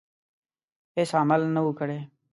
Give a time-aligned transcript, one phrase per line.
[0.95, 1.99] هیڅ عمل نه وو کړی.